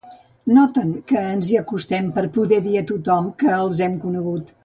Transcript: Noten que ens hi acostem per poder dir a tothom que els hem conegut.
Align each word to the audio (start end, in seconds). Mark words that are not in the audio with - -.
Noten 0.57 0.93
que 1.11 1.19
ens 1.33 1.51
hi 1.51 1.59
acostem 1.59 2.09
per 2.17 2.23
poder 2.39 2.59
dir 2.71 2.75
a 2.81 2.85
tothom 2.95 3.31
que 3.43 3.53
els 3.61 3.85
hem 3.89 4.01
conegut. 4.07 4.53